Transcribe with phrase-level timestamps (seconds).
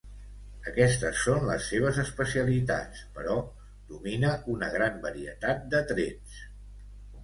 [0.69, 3.37] Aquestes són les seves especialitats, però
[3.93, 6.47] domina una gran varietat de trets.